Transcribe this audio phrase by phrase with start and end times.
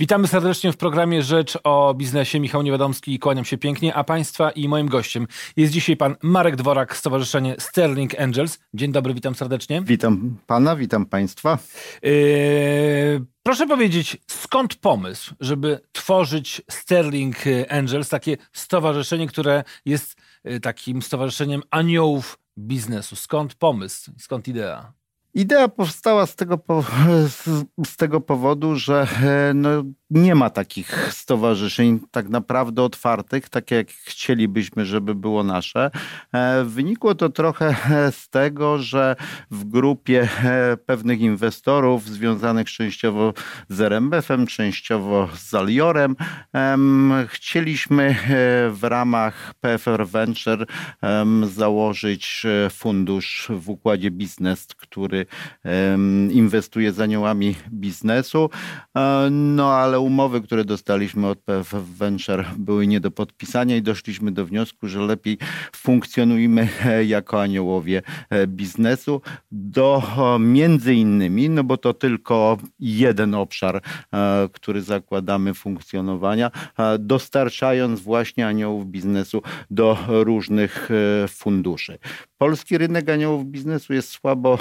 [0.00, 2.40] Witamy serdecznie w programie Rzecz o biznesie.
[2.40, 5.26] Michał Niewiadomski, kłaniam się pięknie, a Państwa i moim gościem
[5.56, 8.58] jest dzisiaj pan Marek Dworak, Stowarzyszenie Sterling Angels.
[8.74, 9.82] Dzień dobry, witam serdecznie.
[9.82, 11.58] Witam Pana, witam Państwa.
[12.02, 12.10] Yy,
[13.42, 17.36] proszę powiedzieć, skąd pomysł, żeby tworzyć Sterling
[17.68, 23.16] Angels, takie stowarzyszenie, które jest yy, takim stowarzyszeniem aniołów biznesu?
[23.16, 24.99] Skąd pomysł, skąd idea?
[25.34, 26.58] Idea powstała z tego,
[27.86, 33.88] z tego powodu, że e, no, nie ma takich stowarzyszeń tak naprawdę otwartych, tak jak
[33.90, 35.90] chcielibyśmy, żeby było nasze.
[36.32, 37.74] E, wynikło to trochę
[38.20, 39.16] z tego, że
[39.50, 43.32] w grupie e, pewnych inwestorów związanych częściowo
[43.68, 46.16] z RMF-em, częściowo z Aliorem,
[47.26, 48.16] chcieliśmy
[48.70, 50.66] w ramach PFR Venture
[51.42, 55.26] założyć fundusz w układzie biznes, który
[56.30, 58.50] inwestuje z aniołami biznesu.
[58.96, 64.32] E, no ale umowy, które dostaliśmy od PFF Venture były nie do podpisania i doszliśmy
[64.32, 65.38] do wniosku, że lepiej
[65.76, 70.02] funkcjonujmy e, jako aniołowie e, biznesu do
[70.40, 73.82] między innymi, no bo to tylko jeden obszar,
[74.52, 76.50] który zakładamy funkcjonowania,
[76.98, 80.88] dostarczając właśnie aniołów biznesu do różnych
[81.28, 81.98] funduszy.
[82.42, 84.58] Polski rynek aniołów biznesu jest słabo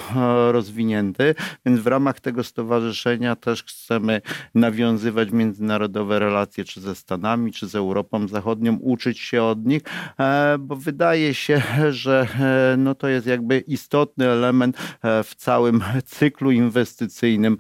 [0.52, 1.36] rozwinięty,
[1.66, 4.22] więc w ramach tego stowarzyszenia też chcemy
[4.56, 9.82] nawiązywać międzynarodowe relacje czy ze Stanami, czy z Europą Zachodnią, uczyć się od nich,
[10.20, 15.84] e, bo wydaje się, że e, no to jest jakby istotny element e, w całym
[16.06, 17.58] cyklu inwestycyjnym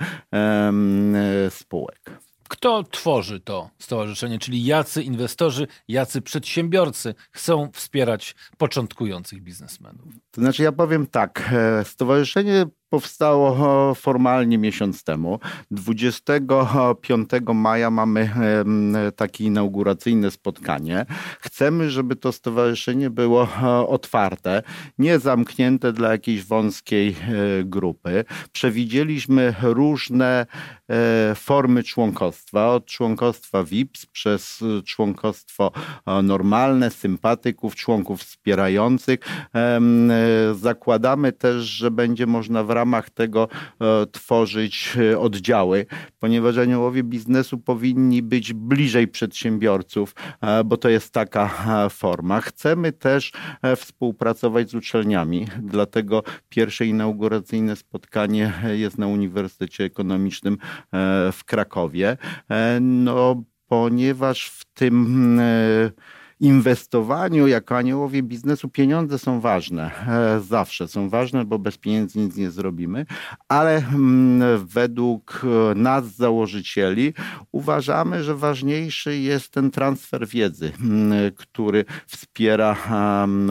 [1.49, 2.28] spółek.
[2.49, 10.05] Kto tworzy to stowarzyszenie, czyli jacy inwestorzy, jacy przedsiębiorcy chcą wspierać początkujących biznesmenów?
[10.31, 11.53] To znaczy, ja powiem tak.
[11.83, 15.39] Stowarzyszenie powstało formalnie miesiąc temu.
[15.71, 18.31] 25 maja mamy
[19.15, 21.05] takie inauguracyjne spotkanie.
[21.39, 23.47] Chcemy, żeby to stowarzyszenie było
[23.87, 24.63] otwarte,
[24.97, 27.15] nie zamknięte dla jakiejś wąskiej e,
[27.63, 28.25] grupy.
[28.51, 30.45] Przewidzieliśmy różne
[30.89, 35.71] e, formy członkostwa, od członkostwa VIPS przez członkostwo
[36.23, 39.19] normalne, sympatyków, członków wspierających.
[39.55, 39.79] E,
[40.55, 43.47] zakładamy też, że będzie można w ramach tego
[43.81, 45.85] e, tworzyć e, oddziały,
[46.19, 51.49] ponieważ aniołowie biznesu powinni być bliżej przedsiębiorców, e, bo to jest taka
[51.89, 52.41] forma.
[52.41, 53.31] Chcemy też
[53.75, 60.57] współpracować z uczelniami, dlatego pierwsze inauguracyjne spotkanie jest na Uniwersytecie Ekonomicznym
[61.31, 62.17] w Krakowie.
[62.81, 65.41] No, ponieważ w tym
[66.39, 69.91] inwestowaniu jako aniołowie biznesu pieniądze są ważne.
[70.07, 73.05] E, zawsze są ważne, bo bez pieniędzy nic nie zrobimy,
[73.47, 77.13] ale mm, według e, nas, założycieli,
[77.51, 82.77] uważamy, że ważniejszy jest ten transfer wiedzy, mm, który wspiera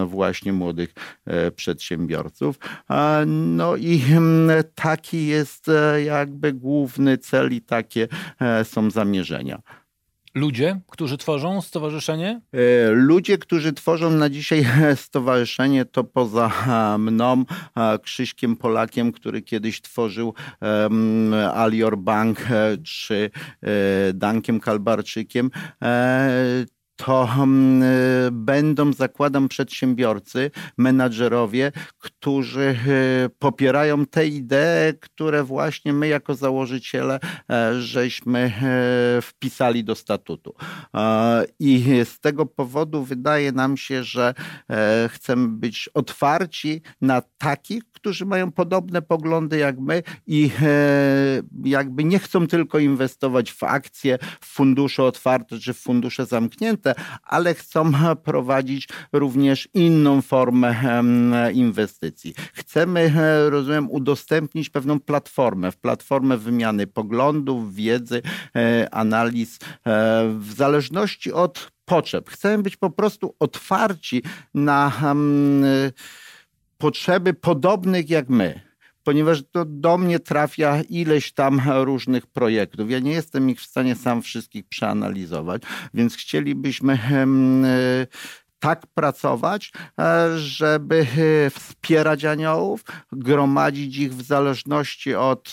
[0.06, 0.94] właśnie młodych
[1.27, 2.59] e, przedsiębiorców.
[3.27, 5.71] No i mm, taki jest
[6.04, 8.09] jakby główny cel i takie
[8.65, 9.62] są zamierzenia
[10.38, 12.41] ludzie, którzy tworzą stowarzyszenie?
[12.53, 14.66] E, ludzie, którzy tworzą na dzisiaj
[14.97, 16.50] stowarzyszenie, to poza
[16.99, 17.44] mną,
[18.03, 20.34] Krzyśkiem Polakiem, który kiedyś tworzył
[21.54, 23.31] Alior Bank, e, czy
[23.62, 23.69] e,
[24.15, 25.50] Dankiem Kalbarczykiem
[26.98, 32.76] to hmm, y, będą, zakładam, przedsiębiorcy, menadżerowie, którzy
[33.26, 37.20] y, popierają te idee, które właśnie my jako założyciele
[37.50, 40.54] e, żeśmy e, wpisali do statutu.
[40.94, 44.34] E, I z tego powodu wydaje nam się, że
[45.09, 50.50] chcemy być otwarci na takich, którzy mają podobne poglądy jak my i
[51.65, 56.88] jakby nie chcą tylko inwestować w akcje, w fundusze otwarte czy w fundusze zamknięte,
[57.22, 57.93] ale chcą
[58.25, 60.75] prowadzić również inną formę
[61.53, 62.34] inwestycji.
[62.54, 68.22] Chcemy, e, rozumiem, udostępnić pewną platformę, platformę wymiany poglądów, wiedzy,
[68.56, 69.59] e, analiz, e,
[70.39, 72.30] w zależności od potrzeb.
[72.30, 74.22] Chcemy być po prostu otwarci
[74.54, 74.92] na
[76.78, 78.67] potrzeby podobnych jak my
[79.09, 82.91] ponieważ to do mnie trafia ileś tam różnych projektów.
[82.91, 85.63] Ja nie jestem ich w stanie sam wszystkich przeanalizować,
[85.95, 88.07] więc chcielibyśmy e,
[88.59, 91.07] tak pracować, e, żeby
[91.47, 95.51] e, wspierać aniołów, gromadzić ich w zależności od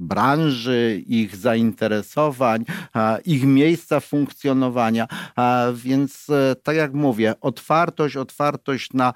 [0.00, 2.64] branży, ich zainteresowań,
[3.24, 5.06] ich miejsca funkcjonowania.
[5.74, 9.12] Więc e, tak jak mówię, otwartość, otwartość na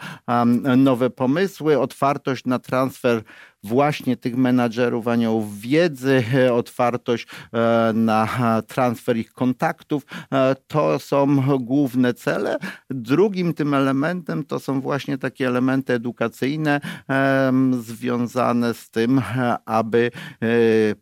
[0.76, 3.22] nowe pomysły, otwartość na transfer
[3.64, 6.24] właśnie tych menadżerów aniołów wiedzy,
[6.60, 7.26] otwartość
[7.94, 8.28] na
[8.66, 10.02] transfer ich kontaktów.
[10.66, 12.56] To są główne cele.
[12.90, 16.80] Drugim tym elementem to są właśnie takie elementy edukacyjne
[17.80, 19.22] związane z tym,
[19.64, 20.10] aby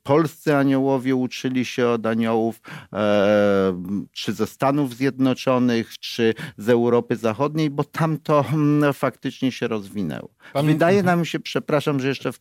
[0.03, 2.61] polscy aniołowie uczyli się od aniołów
[4.13, 8.45] czy ze Stanów Zjednoczonych, czy z Europy Zachodniej, bo tam to
[8.93, 10.31] faktycznie się rozwinęło.
[10.53, 10.67] Pan...
[10.67, 12.33] Wydaje nam się, przepraszam, że jeszcze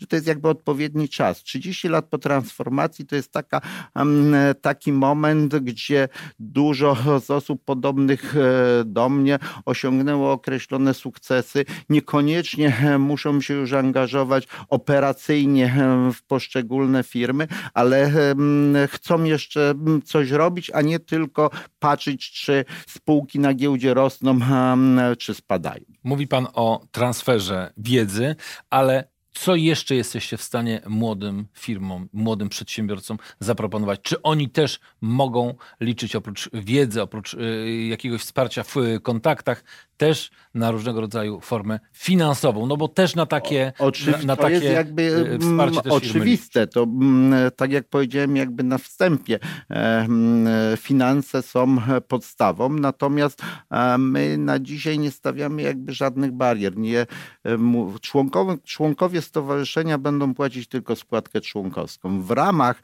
[0.00, 1.42] że to jest jakby odpowiedni czas.
[1.42, 3.60] 30 lat po transformacji to jest taka,
[3.94, 6.08] mm, taki moment, gdzie
[6.38, 11.64] dużo z osób podobnych e, do mnie osiągnęło określone sukcesy.
[11.88, 18.10] Niekoniecznie e, muszą się już angażować operacyjnie e, w poszczególne firmy, ale
[18.88, 19.74] chcą jeszcze
[20.04, 24.38] coś robić, a nie tylko patrzeć, czy spółki na giełdzie rosną,
[25.18, 25.84] czy spadają.
[26.04, 28.36] Mówi pan o transferze wiedzy,
[28.70, 34.00] ale co jeszcze jesteście w stanie młodym firmom, młodym przedsiębiorcom zaproponować?
[34.02, 39.64] Czy oni też mogą liczyć oprócz wiedzy, oprócz y, jakiegoś wsparcia w kontaktach,
[39.96, 42.66] też na różnego rodzaju formę finansową?
[42.66, 46.66] No bo też na takie, o, na, na takie jest jakby y, wsparcie też oczywiste.
[46.66, 49.38] To mm, tak jak powiedziałem jakby na wstępie,
[49.70, 51.76] e, mm, finanse są
[52.08, 56.76] podstawą, natomiast e, my na dzisiaj nie stawiamy jakby żadnych barier.
[56.76, 57.06] Nie, e,
[58.00, 62.22] członkowie, członkowie stowarzyszenia będą płacić tylko składkę członkowską.
[62.22, 62.82] W ramach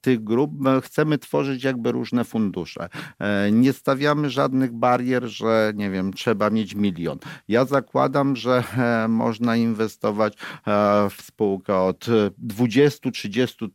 [0.00, 0.50] tych grup
[0.82, 2.88] chcemy tworzyć jakby różne fundusze.
[3.18, 7.18] E, nie stawiamy żadnych barier, że nie wiem, trzeba mieć milion.
[7.48, 10.36] Ja zakładam, że e, można inwestować e,
[11.10, 12.06] w spółkę od
[12.46, 13.68] 20-30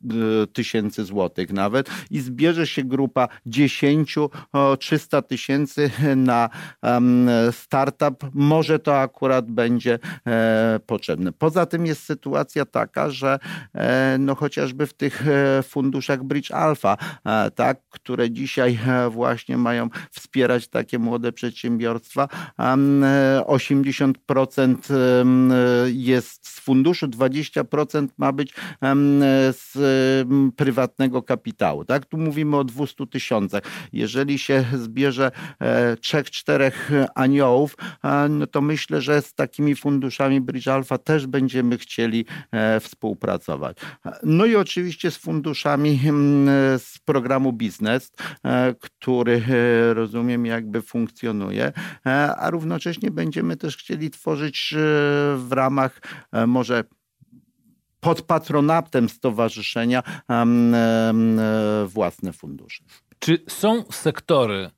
[0.53, 6.49] tysięcy złotych nawet i zbierze się grupa 10-300 tysięcy na
[7.51, 8.25] startup.
[8.33, 9.99] Może to akurat będzie
[10.85, 11.31] potrzebne.
[11.31, 13.39] Poza tym jest sytuacja taka, że
[13.73, 18.79] e, no chociażby w tych e, funduszach Bridge Alpha, e, tak, które dzisiaj
[19.09, 22.27] właśnie mają wspierać takie młode przedsiębiorstwa,
[22.57, 24.75] 80%
[25.85, 28.53] jest z funduszu, 20% ma być
[29.51, 29.77] z
[30.55, 31.85] prywatnego kapitału.
[31.85, 32.05] Tak?
[32.05, 33.63] Tu mówimy o 200 tysiącach.
[33.93, 35.31] Jeżeli się zbierze
[36.01, 37.77] trzech, czterech aniołów,
[38.29, 43.77] no to myślę, że z takimi funduszami Bridge Alpha też będziemy chcieli e, współpracować.
[44.23, 48.11] No i oczywiście z funduszami mm, z programu Biznes,
[48.45, 51.71] e, który e, rozumiem jakby funkcjonuje,
[52.37, 54.73] a równocześnie będziemy też chcieli tworzyć
[55.37, 56.01] w ramach
[56.47, 56.83] może
[57.99, 60.03] pod patronatem stowarzyszenia
[61.85, 62.83] własne fundusze.
[63.19, 64.71] Czy są sektory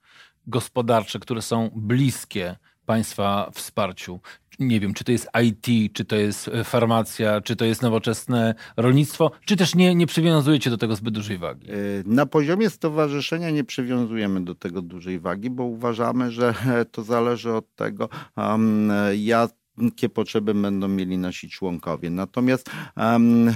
[0.48, 2.56] gospodarcze, które są bliskie
[2.86, 4.20] Państwa wsparciu?
[4.59, 8.56] Nie wiem, czy to jest IT, czy to jest e, farmacja, czy to jest nowoczesne
[8.77, 11.71] rolnictwo, czy też nie, nie przywiązujecie do tego zbyt dużej wagi?
[11.71, 11.74] E,
[12.06, 16.54] na poziomie stowarzyszenia nie przywiązujemy do tego dużej wagi, bo uważamy, że
[16.92, 22.09] to zależy od tego, um, ja jakie potrzeby będą mieli nasi członkowie.
[22.09, 23.51] Natomiast um,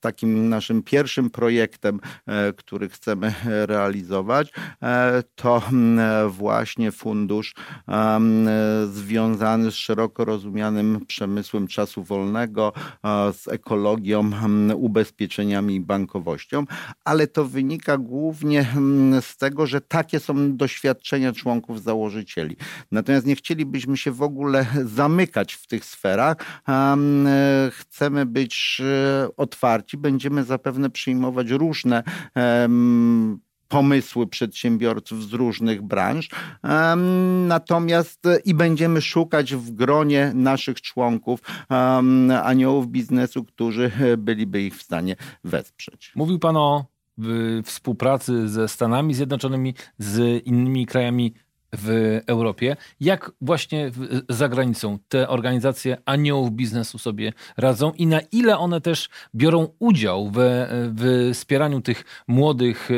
[0.00, 3.34] takim naszym pierwszym projektem, e, który chcemy
[3.72, 4.52] realizować,
[4.82, 5.62] e, to
[6.28, 7.54] właśnie fundusz
[8.86, 12.72] związany z szeroko rozumianym przemysłem czasu wolnego,
[13.32, 14.30] z ekologią,
[14.76, 16.64] ubezpieczeniami i bankowością,
[17.04, 18.66] ale to wynika głównie
[19.20, 22.56] z tego, że takie są doświadczenia członków założycieli.
[22.92, 26.36] Natomiast nie chcielibyśmy się w ogóle zamykać w tych sferach.
[26.68, 32.02] E, chcemy być e, otwarci, będziemy zapewne przyjmować różne
[33.68, 36.28] pomysły przedsiębiorców z różnych branż.
[37.46, 41.40] Natomiast e, i będziemy szukać w gronie naszych członków
[42.42, 46.12] aniołów biznesu, którzy byliby ich w stanie wesprzeć.
[46.16, 46.94] Mówił Pan o
[47.64, 51.34] współpracy ze Stanami Zjednoczonymi, z innymi krajami
[51.78, 52.76] w Europie.
[53.00, 53.90] Jak właśnie
[54.28, 60.30] za granicą te organizacje aniołów biznesu sobie radzą i na ile one też biorą udział
[60.30, 60.36] w,
[60.96, 62.94] w wspieraniu tych młodych e,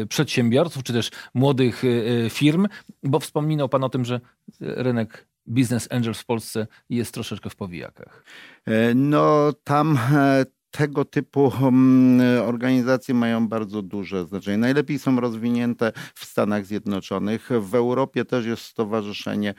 [0.00, 2.66] e, przedsiębiorców, czy też młodych e, firm,
[3.02, 4.20] bo wspominał Pan o tym, że
[4.60, 8.24] rynek Business Angels w Polsce jest troszeczkę w powijakach.
[8.94, 9.98] No tam
[10.70, 14.58] tego typu mm, organizacje mają bardzo duże znaczenie.
[14.58, 17.48] Najlepiej są rozwinięte w Stanach Zjednoczonych.
[17.60, 19.54] W Europie też jest stowarzyszenie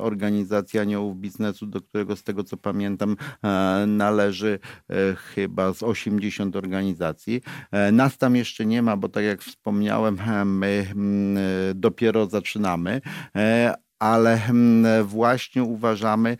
[0.00, 4.58] organizacji aniołów biznesu, do którego z tego co pamiętam e, należy
[4.90, 7.40] e, chyba z 80 organizacji.
[7.70, 11.36] E, nas tam jeszcze nie ma, bo tak jak wspomniałem, my mm,
[11.74, 13.00] dopiero zaczynamy,
[13.98, 16.36] ale mm, właśnie uważamy,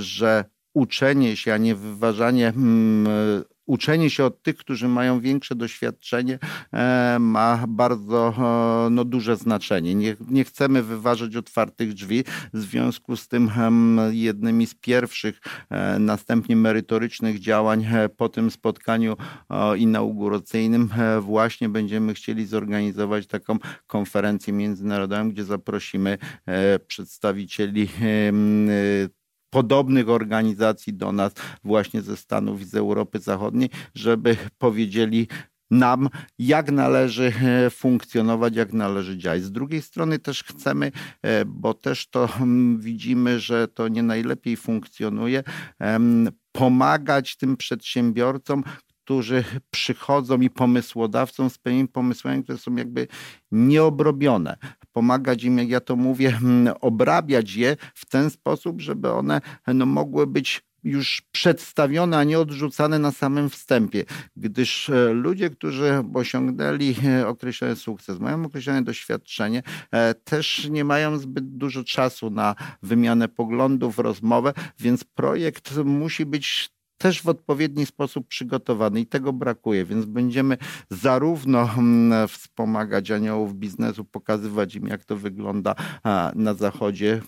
[0.00, 6.38] że uczenie się, a nie wyważanie mm, uczenie się od tych, którzy mają większe doświadczenie,
[6.72, 9.94] e, ma bardzo e, no, duże znaczenie.
[9.94, 12.24] Nie, nie chcemy wyważać otwartych drzwi.
[12.54, 13.50] W związku z tym
[14.10, 15.40] jednymi z pierwszych,
[15.70, 19.16] e, następnie merytorycznych działań po tym spotkaniu
[19.76, 20.90] inauguracyjnym
[21.20, 26.18] właśnie będziemy chcieli zorganizować taką konferencję międzynarodową, gdzie zaprosimy
[26.86, 27.88] przedstawicieli
[29.54, 31.32] podobnych organizacji do nas
[31.64, 35.28] właśnie ze Stanów i z Europy Zachodniej, żeby powiedzieli
[35.70, 36.08] nam,
[36.38, 39.42] jak należy e, funkcjonować, jak należy działać.
[39.42, 40.92] Z drugiej strony też chcemy,
[41.22, 45.42] e, bo też to mm, widzimy, że to nie najlepiej funkcjonuje,
[46.52, 53.08] pomagać tym przedsiębiorcom, którzy przychodzą i pomysłodawcom z pewnymi pomysłami, które są jakby
[53.52, 54.56] nieobrobione.
[54.94, 59.86] Pomagać im, jak ja to mówię, hmm, obrabiać je w ten sposób, żeby one no,
[59.86, 64.04] mogły być już przedstawione, a nie odrzucane na samym wstępie,
[64.36, 71.18] gdyż e, ludzie, którzy osiągnęli e, określony sukces, mają określone doświadczenie, e, też nie mają
[71.18, 78.28] zbyt dużo czasu na wymianę poglądów, rozmowę, więc projekt musi być też w odpowiedni sposób
[78.28, 80.58] przygotowany i tego brakuje, więc będziemy
[80.90, 85.74] zarówno mm, wspomagać aniołów biznesu, pokazywać im, jak to wygląda
[86.34, 87.20] na zachodzie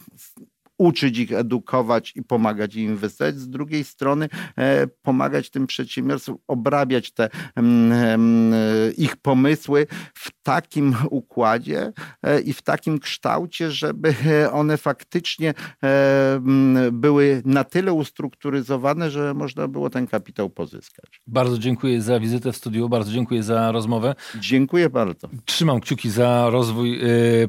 [0.79, 3.39] uczyć ich, edukować i pomagać im inwestować.
[3.39, 4.29] Z drugiej strony
[4.59, 11.93] e, pomagać tym przedsiębiorcom obrabiać te mm, mm, ich pomysły w takim układzie
[12.23, 14.15] e, i w takim kształcie, żeby
[14.53, 21.21] one faktycznie e, mm, były na tyle ustrukturyzowane, że można było ten kapitał pozyskać.
[21.27, 24.15] Bardzo dziękuję za wizytę w studiu, bardzo dziękuję za rozmowę.
[24.41, 25.29] Dziękuję bardzo.
[25.45, 27.01] Trzymam kciuki za rozwój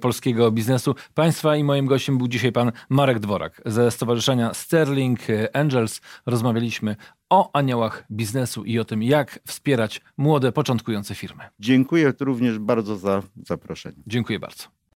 [0.01, 0.95] polskiego biznesu.
[1.13, 5.19] Państwa i moim gościem był dzisiaj pan Marek Marek Dworak ze Stowarzyszenia Sterling
[5.53, 6.01] Angels.
[6.25, 6.95] Rozmawialiśmy
[7.29, 11.43] o aniołach biznesu i o tym, jak wspierać młode, początkujące firmy.
[11.59, 14.03] Dziękuję również bardzo za zaproszenie.
[14.07, 14.76] Dziękuję bardzo.